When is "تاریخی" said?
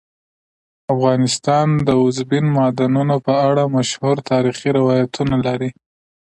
4.31-4.69